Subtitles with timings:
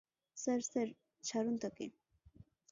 [0.37, 0.87] Sir, sir,
[1.23, 1.85] ছাড়ুন তাকে।